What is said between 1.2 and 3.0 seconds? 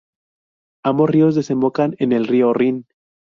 desembocan en el río Rin.